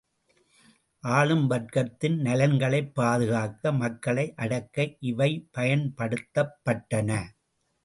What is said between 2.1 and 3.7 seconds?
நலன்களைப் பாதுகாக்க,